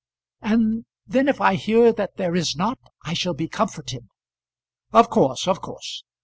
"And 0.41 0.85
then 1.05 1.27
if 1.27 1.39
I 1.39 1.53
hear 1.53 1.93
that 1.93 2.17
there 2.17 2.33
is 2.35 2.55
not, 2.55 2.79
I 3.05 3.13
shall 3.13 3.35
be 3.35 3.47
comforted." 3.47 4.07
"Of 4.91 5.11
course; 5.11 5.47
of 5.47 5.61
course." 5.61 6.03